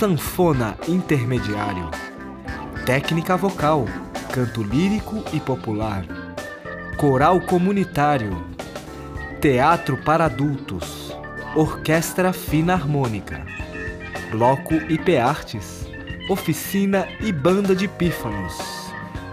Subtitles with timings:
[0.00, 1.90] sanfona intermediário,
[2.86, 3.84] técnica vocal,
[4.32, 6.06] canto lírico e popular,
[6.96, 8.42] coral comunitário,
[9.42, 11.14] teatro para adultos,
[11.54, 13.44] orquestra fina harmônica,
[14.30, 15.86] bloco IP Artes,
[16.30, 18.56] oficina e banda de pífanos.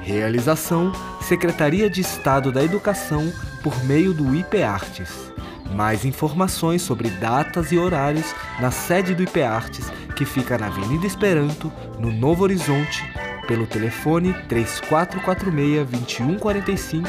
[0.01, 3.31] Realização Secretaria de Estado da Educação
[3.63, 5.31] por meio do IP Artes.
[5.73, 11.05] Mais informações sobre datas e horários na sede do IP Artes, que fica na Avenida
[11.05, 13.03] Esperanto, no Novo Horizonte,
[13.47, 17.07] pelo telefone 3446-2145